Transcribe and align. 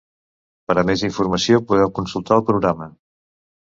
Per 0.71 0.77
a 0.83 0.85
més 0.93 1.05
informació 1.09 1.63
podeu 1.69 1.95
consultar 2.01 2.43
el 2.43 2.51
programa. 2.53 2.93